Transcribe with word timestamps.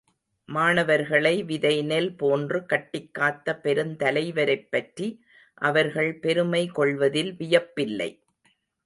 மாணவர்களை 0.49 1.43
விதைநெல் 1.43 2.17
போன்று 2.17 2.65
கட்டிக் 2.65 3.13
காத்த 3.13 3.55
பெருத் 3.55 3.99
தலைவரைப் 3.99 4.71
பற்றி 4.71 5.21
அவர்கள் 5.53 6.19
பெருமை 6.19 6.67
கொள்வதில் 6.67 7.33
வியப்பில்லை. 7.33 8.09